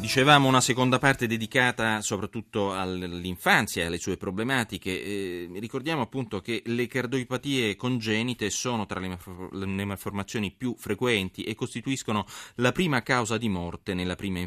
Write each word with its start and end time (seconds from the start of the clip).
Dicevamo 0.00 0.48
una 0.48 0.62
seconda 0.62 0.98
parte 0.98 1.26
dedicata 1.26 2.00
soprattutto 2.00 2.72
all'infanzia 2.72 3.82
e 3.82 3.86
alle 3.86 3.98
sue 3.98 4.16
problematiche. 4.16 4.90
Eh, 4.90 5.50
ricordiamo 5.58 6.00
appunto 6.00 6.40
che 6.40 6.62
le 6.64 6.86
cardiopatie 6.86 7.76
congenite 7.76 8.48
sono 8.48 8.86
tra 8.86 8.98
le 8.98 9.84
malformazioni 9.84 10.52
più 10.52 10.74
frequenti 10.78 11.44
e 11.44 11.54
costituiscono 11.54 12.24
la 12.56 12.72
prima 12.72 13.02
causa 13.02 13.36
di 13.36 13.50
morte 13.50 13.92
nella 13.92 14.16
prima 14.16 14.38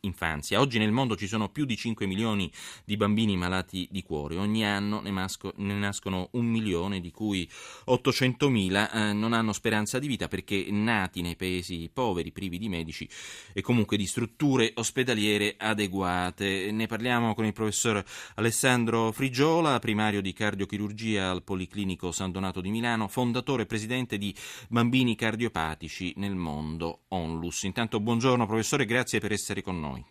infanzia. 0.00 0.58
Oggi 0.58 0.78
nel 0.78 0.90
mondo 0.90 1.16
ci 1.16 1.28
sono 1.28 1.50
più 1.50 1.66
di 1.66 1.76
5 1.76 2.06
milioni 2.06 2.50
di 2.84 2.96
bambini 2.96 3.36
malati 3.36 3.86
di 3.92 4.02
cuore. 4.02 4.38
Ogni 4.38 4.66
anno 4.66 5.00
ne, 5.00 5.12
masco, 5.12 5.52
ne 5.58 5.74
nascono 5.74 6.30
un 6.32 6.46
milione, 6.46 7.00
di 7.00 7.12
cui 7.12 7.48
800 7.84 8.48
mila 8.50 8.90
eh, 8.90 9.12
non 9.12 9.34
hanno 9.34 9.52
speranza 9.52 10.00
di 10.00 10.08
vita 10.08 10.26
perché 10.26 10.66
nati 10.68 11.22
nei 11.22 11.36
paesi 11.36 11.88
poveri, 11.92 12.32
privi 12.32 12.58
di 12.58 12.68
medici 12.68 13.08
e 13.52 13.62
comunque 13.62 13.96
di 13.96 14.06
strutture 14.06 14.72
ospedaliere 14.80 15.54
adeguate. 15.56 16.70
Ne 16.72 16.86
parliamo 16.86 17.34
con 17.34 17.44
il 17.44 17.52
professor 17.52 18.02
Alessandro 18.34 19.12
Frigiola, 19.12 19.78
primario 19.78 20.20
di 20.20 20.32
cardiochirurgia 20.32 21.30
al 21.30 21.42
Policlinico 21.42 22.10
San 22.10 22.32
Donato 22.32 22.60
di 22.60 22.70
Milano, 22.70 23.08
fondatore 23.08 23.62
e 23.62 23.66
presidente 23.66 24.18
di 24.18 24.34
Bambini 24.68 25.14
Cardiopatici 25.14 26.14
nel 26.16 26.34
Mondo, 26.34 27.02
ONLUS. 27.08 27.62
Intanto 27.64 28.00
buongiorno 28.00 28.46
professore, 28.46 28.84
grazie 28.84 29.20
per 29.20 29.32
essere 29.32 29.62
con 29.62 29.78
noi. 29.78 30.04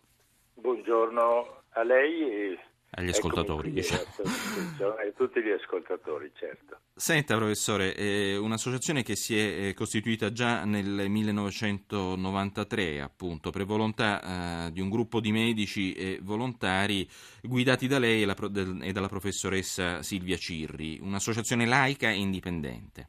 Buongiorno 0.54 1.62
a 1.70 1.82
lei 1.82 2.22
e 2.22 2.58
agli 3.00 3.08
ascoltatori. 3.08 3.72
Diciamo. 3.72 4.02
A 4.02 5.12
tutti 5.16 5.42
gli 5.42 5.50
ascoltatori, 5.50 6.30
certo. 6.34 6.78
Senta, 6.94 7.36
professore, 7.36 7.94
eh, 7.96 8.36
un'associazione 8.36 9.02
che 9.02 9.16
si 9.16 9.36
è 9.36 9.68
eh, 9.68 9.74
costituita 9.74 10.32
già 10.32 10.64
nel 10.64 11.08
1993, 11.08 13.00
appunto, 13.00 13.50
per 13.50 13.64
volontà 13.64 14.66
eh, 14.66 14.70
di 14.72 14.80
un 14.80 14.88
gruppo 14.90 15.20
di 15.20 15.32
medici 15.32 15.92
e 15.94 16.20
volontari 16.22 17.08
guidati 17.42 17.86
da 17.86 17.98
lei 17.98 18.22
e, 18.22 18.26
la, 18.26 18.36
del, 18.48 18.78
e 18.82 18.92
dalla 18.92 19.08
professoressa 19.08 20.02
Silvia 20.02 20.36
Cirri, 20.36 20.98
un'associazione 21.00 21.66
laica 21.66 22.10
e 22.10 22.16
indipendente. 22.16 23.08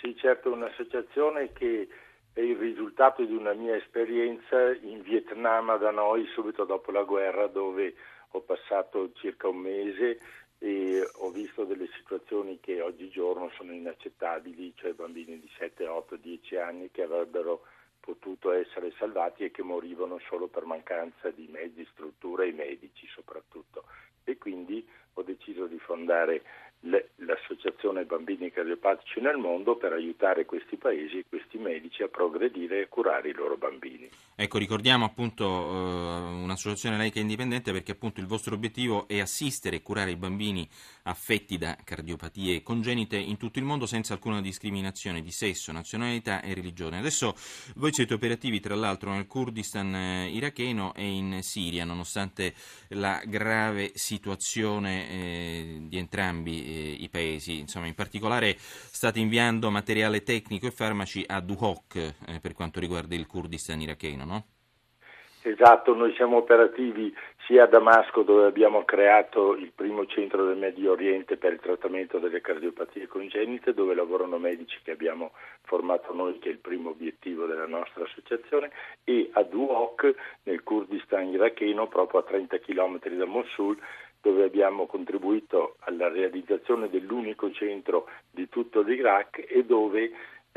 Sì, 0.00 0.16
certo, 0.16 0.52
un'associazione 0.52 1.52
che 1.52 1.88
è 2.32 2.40
il 2.40 2.56
risultato 2.56 3.24
di 3.24 3.34
una 3.34 3.54
mia 3.54 3.74
esperienza 3.76 4.70
in 4.82 5.00
Vietnam 5.02 5.78
da 5.78 5.90
noi 5.90 6.26
subito 6.34 6.64
dopo 6.64 6.90
la 6.90 7.02
guerra 7.02 7.46
dove 7.46 7.94
ho 8.36 8.40
passato 8.40 9.12
circa 9.14 9.48
un 9.48 9.58
mese 9.58 10.18
e 10.58 11.02
ho 11.16 11.30
visto 11.30 11.64
delle 11.64 11.88
situazioni 11.98 12.60
che 12.60 12.80
oggigiorno 12.80 13.50
sono 13.50 13.72
inaccettabili, 13.72 14.72
cioè 14.76 14.92
bambini 14.92 15.38
di 15.38 15.50
7, 15.58 15.86
8, 15.86 16.16
10 16.16 16.56
anni 16.56 16.90
che 16.90 17.02
avrebbero 17.02 17.62
potuto 18.00 18.52
essere 18.52 18.92
salvati 18.98 19.44
e 19.44 19.50
che 19.50 19.62
morivano 19.62 20.18
solo 20.28 20.46
per 20.46 20.64
mancanza 20.64 21.30
di 21.30 21.48
mezzi, 21.50 21.86
strutture 21.90 22.46
e 22.46 22.52
medici 22.52 23.06
soprattutto. 23.08 23.84
E 24.24 24.38
quindi 24.38 24.86
ho 25.14 25.22
deciso 25.22 25.66
di 25.66 25.78
fondare 25.78 26.42
l'Associazione 27.16 28.04
Bambini 28.04 28.50
Cardiopatici 28.50 29.20
nel 29.20 29.38
mondo 29.38 29.76
per 29.76 29.92
aiutare 29.92 30.44
questi 30.44 30.76
paesi 30.76 31.18
e 31.18 31.24
questi 31.28 31.58
medici 31.58 32.02
a 32.02 32.08
progredire 32.08 32.82
e 32.82 32.88
curare 32.88 33.30
i 33.30 33.34
loro 33.34 33.56
bambini. 33.56 34.08
Ecco, 34.38 34.58
ricordiamo 34.58 35.06
appunto 35.06 35.44
eh, 35.46 36.42
un'associazione 36.42 36.98
laica 36.98 37.20
indipendente 37.20 37.72
perché 37.72 37.92
appunto 37.92 38.20
il 38.20 38.26
vostro 38.26 38.54
obiettivo 38.54 39.08
è 39.08 39.18
assistere 39.18 39.76
e 39.76 39.82
curare 39.82 40.10
i 40.10 40.16
bambini 40.16 40.68
affetti 41.04 41.56
da 41.56 41.74
cardiopatie 41.82 42.62
congenite 42.62 43.16
in 43.16 43.38
tutto 43.38 43.58
il 43.58 43.64
mondo 43.64 43.86
senza 43.86 44.12
alcuna 44.12 44.42
discriminazione 44.42 45.22
di 45.22 45.30
sesso, 45.30 45.72
nazionalità 45.72 46.42
e 46.42 46.52
religione. 46.52 46.98
Adesso 46.98 47.34
voi 47.76 47.94
siete 47.94 48.12
operativi 48.12 48.60
tra 48.60 48.74
l'altro 48.74 49.10
nel 49.10 49.26
Kurdistan 49.26 49.94
eh, 49.94 50.28
iracheno 50.28 50.92
e 50.92 51.06
in 51.08 51.38
Siria, 51.42 51.86
nonostante 51.86 52.54
la 52.88 53.22
grave 53.24 53.92
situazione 53.94 55.08
eh, 55.08 55.78
di 55.84 55.96
entrambi 55.96 56.62
eh, 56.62 56.96
i 57.00 57.08
paesi. 57.08 57.58
Insomma, 57.58 57.86
in 57.86 57.94
particolare 57.94 58.58
state 58.58 59.18
inviando 59.18 59.70
materiale 59.70 60.22
tecnico 60.22 60.66
e 60.66 60.72
farmaci 60.72 61.24
a 61.26 61.40
Duhok 61.40 61.96
eh, 62.26 62.40
per 62.40 62.52
quanto 62.52 62.80
riguarda 62.80 63.14
il 63.14 63.26
Kurdistan 63.26 63.80
iracheno, 63.80 64.24
no? 64.26 64.44
Esatto, 65.42 65.94
noi 65.94 66.12
siamo 66.14 66.38
operativi 66.38 67.14
sia 67.46 67.62
a 67.62 67.66
Damasco 67.68 68.22
dove 68.22 68.46
abbiamo 68.46 68.84
creato 68.84 69.54
il 69.54 69.70
primo 69.72 70.04
centro 70.06 70.44
del 70.44 70.56
Medio 70.56 70.90
Oriente 70.90 71.36
per 71.36 71.52
il 71.52 71.60
trattamento 71.60 72.18
delle 72.18 72.40
cardiopatie 72.40 73.06
congenite 73.06 73.72
dove 73.72 73.94
lavorano 73.94 74.38
medici 74.38 74.76
che 74.82 74.90
abbiamo 74.90 75.30
formato 75.62 76.12
noi 76.12 76.40
che 76.40 76.48
è 76.48 76.52
il 76.52 76.58
primo 76.58 76.90
obiettivo 76.90 77.46
della 77.46 77.68
nostra 77.68 78.02
associazione 78.02 78.72
e 79.04 79.30
a 79.34 79.44
Duhok 79.44 80.14
nel 80.42 80.64
Kurdistan 80.64 81.28
iracheno 81.28 81.86
proprio 81.86 82.18
a 82.18 82.24
30 82.24 82.58
km 82.58 82.98
da 83.16 83.26
Mosul 83.26 83.78
dove 84.20 84.42
abbiamo 84.42 84.86
contribuito 84.86 85.76
alla 85.80 86.08
realizzazione 86.08 86.90
dell'unico 86.90 87.52
centro 87.52 88.08
di 88.28 88.48
tutto 88.48 88.80
l'Iraq 88.80 89.44
e 89.48 89.64
dove 89.64 90.10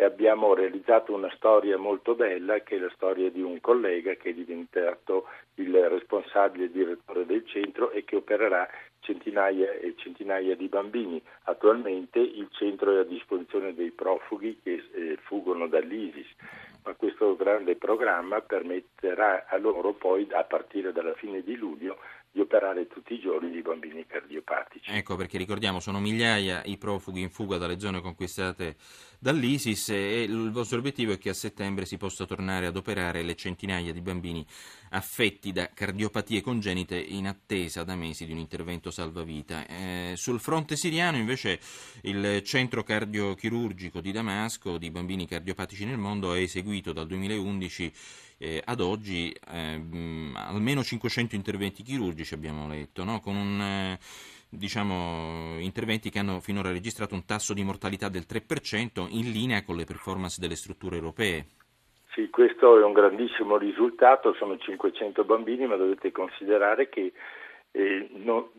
abbiamo 0.03 0.53
realizzato 0.53 1.13
una 1.13 1.31
storia 1.35 1.77
molto 1.77 2.15
bella 2.15 2.59
che 2.61 2.75
è 2.75 2.79
la 2.79 2.91
storia 2.95 3.29
di 3.29 3.41
un 3.41 3.59
collega 3.59 4.13
che 4.15 4.29
è 4.29 4.33
diventato 4.33 5.27
il 5.55 5.73
responsabile 5.89 6.71
direttore 6.71 7.25
del 7.25 7.45
centro 7.45 7.91
e 7.91 8.03
che 8.05 8.15
opererà 8.15 8.67
centinaia 8.99 9.71
e 9.73 9.95
centinaia 9.97 10.55
di 10.55 10.67
bambini. 10.67 11.21
Attualmente 11.43 12.19
il 12.19 12.47
centro 12.51 12.95
è 12.95 12.99
a 12.99 13.03
disposizione 13.03 13.73
dei 13.73 13.91
profughi 13.91 14.59
che 14.61 14.83
eh, 14.91 15.17
fuggono 15.21 15.67
dall'ISIS, 15.67 16.27
ma 16.83 16.93
questo 16.93 17.35
grande 17.35 17.75
programma 17.75 18.41
permetterà 18.41 19.45
a 19.47 19.57
loro 19.57 19.93
poi 19.93 20.27
a 20.31 20.43
partire 20.43 20.91
dalla 20.91 21.13
fine 21.13 21.41
di 21.41 21.55
luglio 21.55 21.97
di 22.31 22.41
operare 22.41 22.87
tutti 22.87 23.13
i 23.13 23.19
giorni 23.19 23.49
di 23.49 23.61
bambini 23.61 24.05
cardiopatici. 24.05 24.91
Ecco 24.91 25.15
perché 25.15 25.37
ricordiamo 25.37 25.79
sono 25.79 25.99
migliaia 25.99 26.61
i 26.65 26.77
profughi 26.77 27.21
in 27.21 27.29
fuga 27.29 27.57
dalle 27.57 27.79
zone 27.79 28.01
conquistate 28.01 28.75
dall'ISIS 29.17 29.89
e 29.89 30.23
il 30.23 30.51
vostro 30.51 30.77
obiettivo 30.77 31.11
è 31.11 31.17
che 31.17 31.29
a 31.29 31.33
settembre 31.33 31.85
si 31.85 31.97
possa 31.97 32.25
tornare 32.25 32.67
ad 32.67 32.75
operare 32.75 33.23
le 33.23 33.35
centinaia 33.35 33.91
di 33.91 34.01
bambini 34.01 34.45
affetti 34.91 35.51
da 35.51 35.69
cardiopatie 35.73 36.41
congenite 36.41 36.97
in 36.97 37.27
attesa 37.27 37.83
da 37.83 37.95
mesi 37.95 38.25
di 38.25 38.31
un 38.31 38.37
intervento 38.37 38.91
salvavita. 38.91 39.65
Eh, 39.65 40.13
sul 40.15 40.39
fronte 40.39 40.75
siriano 40.75 41.17
invece 41.17 41.59
il 42.03 42.43
centro 42.43 42.83
cardiochirurgico 42.83 44.01
di 44.01 44.11
Damasco 44.11 44.77
di 44.77 44.91
bambini 44.91 45.27
cardiopatici 45.27 45.85
nel 45.85 45.97
mondo 45.97 46.31
ha 46.31 46.37
eseguito 46.37 46.93
dal 46.93 47.07
2011 47.07 47.91
eh, 48.39 48.61
ad 48.63 48.79
oggi 48.79 49.31
eh, 49.31 49.81
almeno 50.33 50.81
500 50.81 51.35
interventi 51.35 51.83
chirurgici 51.83 52.33
abbiamo 52.33 52.67
letto, 52.67 53.03
no? 53.03 53.19
con 53.19 53.35
un, 53.35 53.61
eh, 53.61 53.99
diciamo, 54.49 55.59
interventi 55.59 56.09
che 56.09 56.19
hanno 56.19 56.39
finora 56.39 56.71
registrato 56.71 57.13
un 57.13 57.25
tasso 57.25 57.53
di 57.53 57.63
mortalità 57.63 58.09
del 58.09 58.25
3% 58.27 59.07
in 59.09 59.31
linea 59.31 59.63
con 59.63 59.75
le 59.75 59.83
performance 59.83 60.39
delle 60.39 60.55
strutture 60.55 60.95
europee. 60.95 61.45
Sì, 62.13 62.29
questo 62.29 62.79
è 62.79 62.83
un 62.83 62.93
grandissimo 62.93 63.57
risultato, 63.57 64.33
sono 64.33 64.57
500 64.57 65.23
bambini, 65.23 65.67
ma 65.67 65.75
dovete 65.75 66.11
considerare 66.11 66.89
che 66.89 67.13
eh, 67.71 68.09
no, 68.13 68.51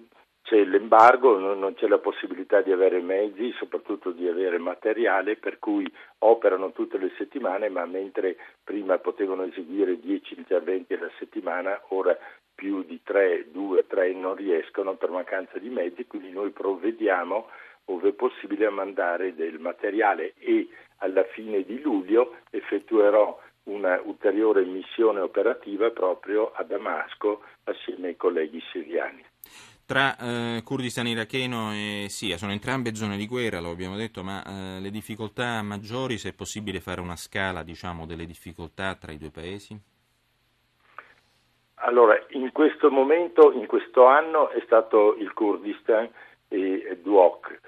c'è 0.51 0.65
l'embargo, 0.65 1.39
non 1.39 1.75
c'è 1.75 1.87
la 1.87 1.99
possibilità 1.99 2.61
di 2.61 2.73
avere 2.73 3.01
mezzi, 3.01 3.53
soprattutto 3.53 4.11
di 4.11 4.27
avere 4.27 4.59
materiale, 4.59 5.37
per 5.37 5.61
cui 5.61 5.89
operano 6.19 6.73
tutte 6.73 6.99
le 6.99 7.13
settimane, 7.17 7.69
ma 7.69 7.87
mentre 7.87 8.37
prima 8.65 8.99
potevano 8.99 9.45
eseguire 9.45 10.01
10 10.01 10.35
interventi 10.39 10.95
alla 10.95 11.11
settimana, 11.21 11.81
ora 11.91 12.19
più 12.53 12.83
di 12.83 13.01
3, 13.05 13.53
2, 13.53 13.87
3 13.87 14.13
non 14.15 14.35
riescono 14.35 14.95
per 14.95 15.11
mancanza 15.11 15.57
di 15.61 15.69
mezzi, 15.69 16.09
quindi 16.09 16.33
noi 16.33 16.51
provvediamo 16.51 17.47
ove 17.85 18.13
possibile 18.13 18.67
a 18.67 18.71
mandare 18.71 19.37
del 19.37 19.61
materiale 19.61 20.35
e 20.39 20.69
alla 20.97 21.23
fine 21.23 21.63
di 21.63 21.81
luglio 21.81 22.39
effettuerò 22.51 23.39
una 23.65 24.01
ulteriore 24.03 24.65
missione 24.65 25.21
operativa 25.21 25.91
proprio 25.91 26.51
a 26.53 26.65
Damasco 26.65 27.43
assieme 27.65 28.09
ai 28.09 28.17
colleghi 28.17 28.61
siriani 28.73 29.25
tra 29.91 30.17
eh, 30.19 30.63
Kurdistan 30.63 31.09
iracheno 31.09 31.73
e 31.73 32.07
Siria. 32.09 32.37
Sono 32.37 32.53
entrambe 32.53 32.95
zone 32.95 33.17
di 33.17 33.27
guerra, 33.27 33.59
lo 33.59 33.71
abbiamo 33.71 33.97
detto, 33.97 34.23
ma 34.23 34.41
eh, 34.41 34.79
le 34.79 34.89
difficoltà 34.91 35.61
maggiori, 35.63 36.17
se 36.17 36.29
è 36.29 36.33
possibile 36.33 36.79
fare 36.79 37.01
una 37.01 37.17
scala 37.17 37.65
diciamo, 37.65 38.07
delle 38.07 38.25
difficoltà 38.25 38.95
tra 38.95 39.11
i 39.11 39.19
due 39.19 39.33
paesi? 39.33 39.77
Allora, 41.83 42.17
in 42.29 42.53
questo 42.53 42.89
momento, 42.89 43.51
in 43.51 43.67
questo 43.67 44.07
anno, 44.07 44.51
è 44.51 44.63
stato 44.65 45.17
il 45.17 45.33
Kurdistan 45.33 46.09
e 46.47 46.97
Duok, 47.03 47.61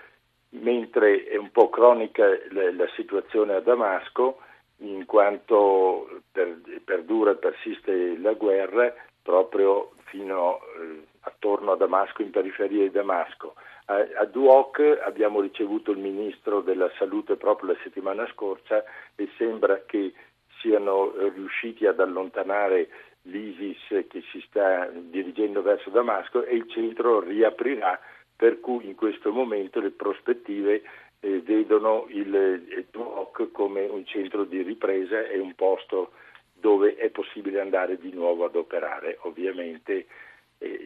mentre 0.50 1.24
è 1.24 1.34
un 1.34 1.50
po' 1.50 1.70
cronica 1.70 2.24
la, 2.50 2.72
la 2.72 2.88
situazione 2.94 3.54
a 3.54 3.60
Damasco, 3.60 4.38
in 4.76 5.06
quanto 5.06 6.20
per, 6.30 6.60
perdura 6.84 7.32
e 7.32 7.36
persiste 7.36 8.16
la 8.18 8.34
guerra 8.34 8.94
proprio 9.22 9.90
fino 10.04 10.60
eh, 10.78 11.10
attorno 11.22 11.72
a 11.72 11.76
Damasco, 11.76 12.22
in 12.22 12.30
periferia 12.30 12.82
di 12.82 12.90
Damasco. 12.90 13.54
A, 13.86 14.24
Duoc 14.24 14.80
abbiamo 15.04 15.40
ricevuto 15.40 15.90
il 15.90 15.98
ministro 15.98 16.60
della 16.60 16.90
salute 16.98 17.36
proprio 17.36 17.72
la 17.72 17.78
settimana 17.82 18.26
scorsa 18.28 18.84
e 19.16 19.28
sembra 19.36 19.82
che 19.84 20.12
siano 20.60 21.12
riusciti 21.34 21.86
ad 21.86 21.98
allontanare 22.00 22.88
l'ISIS 23.22 24.06
che 24.08 24.22
si 24.30 24.40
sta 24.46 24.88
dirigendo 24.92 25.62
verso 25.62 25.90
Damasco 25.90 26.44
e 26.44 26.54
il 26.54 26.68
centro 26.68 27.20
riaprirà, 27.20 28.00
per 28.34 28.60
cui 28.60 28.86
in 28.86 28.94
questo 28.94 29.32
momento 29.32 29.80
le 29.80 29.90
prospettive 29.90 30.82
eh, 31.20 31.40
vedono 31.40 32.06
il, 32.08 32.34
il 32.34 32.86
Duoc 32.90 33.50
come 33.52 33.84
un 33.86 34.04
centro 34.06 34.44
di 34.44 34.62
ripresa 34.62 35.24
e 35.26 35.38
un 35.38 35.54
posto 35.54 36.12
dove 36.52 36.94
è 36.94 37.10
possibile 37.10 37.60
andare 37.60 37.98
di 37.98 38.12
nuovo 38.12 38.44
ad 38.44 38.54
operare. 38.54 39.18
Ovviamente 39.22 40.06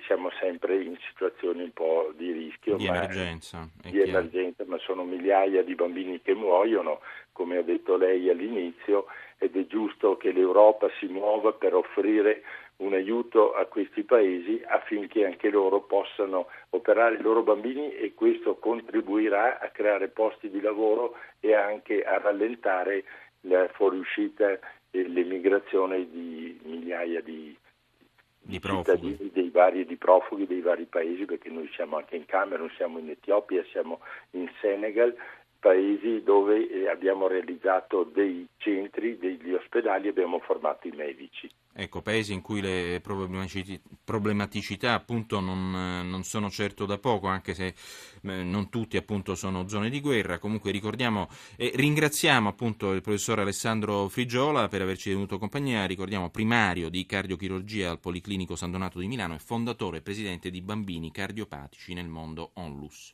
siamo 0.06 0.30
sempre 0.40 0.82
in 0.82 0.96
situazioni 1.08 1.62
un 1.62 1.72
po' 1.72 2.12
di 2.16 2.32
rischio, 2.32 2.76
di, 2.76 2.86
emergenza, 2.86 3.68
di 3.82 4.00
emergenza, 4.00 4.64
ma 4.66 4.78
sono 4.78 5.04
migliaia 5.04 5.62
di 5.62 5.74
bambini 5.74 6.20
che 6.22 6.34
muoiono, 6.34 7.00
come 7.32 7.58
ha 7.58 7.62
detto 7.62 7.96
lei 7.96 8.30
all'inizio, 8.30 9.06
ed 9.38 9.56
è 9.56 9.66
giusto 9.66 10.16
che 10.16 10.32
l'Europa 10.32 10.88
si 10.98 11.06
muova 11.06 11.52
per 11.52 11.74
offrire 11.74 12.42
un 12.78 12.92
aiuto 12.92 13.54
a 13.54 13.64
questi 13.66 14.02
paesi 14.02 14.62
affinché 14.66 15.24
anche 15.24 15.50
loro 15.50 15.80
possano 15.80 16.48
operare 16.70 17.16
i 17.16 17.22
loro 17.22 17.42
bambini 17.42 17.94
e 17.94 18.12
questo 18.14 18.56
contribuirà 18.56 19.58
a 19.58 19.68
creare 19.68 20.08
posti 20.08 20.50
di 20.50 20.60
lavoro 20.60 21.16
e 21.40 21.54
anche 21.54 22.02
a 22.02 22.18
rallentare 22.18 23.04
la 23.42 23.68
fuoriuscita 23.72 24.58
e 24.90 25.08
l'emigrazione 25.08 26.08
di 26.10 26.58
migliaia 26.64 27.22
di, 27.22 27.56
di 28.46 28.60
cittadini 28.60 29.30
dei 29.32 29.50
vari 29.50 29.84
di 29.84 29.96
profughi 29.96 30.46
dei 30.46 30.60
vari 30.60 30.86
paesi, 30.86 31.24
perché 31.24 31.50
noi 31.50 31.68
siamo 31.74 31.96
anche 31.96 32.16
in 32.16 32.24
Camerun, 32.24 32.70
siamo 32.76 32.98
in 32.98 33.10
Etiopia, 33.10 33.64
siamo 33.70 34.00
in 34.30 34.48
Senegal, 34.60 35.14
paesi 35.66 36.22
dove 36.22 36.70
eh, 36.70 36.88
abbiamo 36.88 37.26
realizzato 37.26 38.04
dei 38.04 38.46
centri, 38.56 39.18
degli 39.18 39.52
ospedali, 39.52 40.06
abbiamo 40.06 40.38
formato 40.38 40.86
i 40.86 40.92
medici. 40.92 41.50
Ecco, 41.74 42.02
paesi 42.02 42.32
in 42.32 42.40
cui 42.40 42.60
le 42.60 43.02
problematicità 43.02 44.94
appunto 44.94 45.40
non, 45.40 46.08
non, 46.08 46.22
sono 46.22 46.50
certo 46.50 46.86
da 46.86 46.98
poco, 46.98 47.26
anche 47.26 47.52
se 47.52 47.74
eh, 48.22 48.42
non 48.44 48.70
tutti 48.70 48.96
appunto 48.96 49.34
sono 49.34 49.66
zone 49.66 49.90
di 49.90 50.00
guerra. 50.00 50.38
Comunque 50.38 50.70
ricordiamo 50.70 51.26
e 51.56 51.72
ringraziamo 51.74 52.48
appunto 52.48 52.92
il 52.92 53.00
professor 53.00 53.40
Alessandro 53.40 54.06
Frigiola 54.08 54.68
per 54.68 54.82
averci 54.82 55.10
tenuto 55.10 55.36
compagnia, 55.36 55.84
ricordiamo 55.84 56.30
primario 56.30 56.88
di 56.88 57.04
cardiochirurgia 57.04 57.90
al 57.90 57.98
Policlinico 57.98 58.54
San 58.54 58.70
Donato 58.70 59.00
di 59.00 59.08
Milano 59.08 59.34
e 59.34 59.40
fondatore 59.40 59.98
e 59.98 60.02
presidente 60.02 60.48
di 60.48 60.62
Bambini 60.62 61.10
Cardiopatici 61.10 61.92
nel 61.92 62.08
mondo 62.08 62.52
Onlus. 62.54 63.04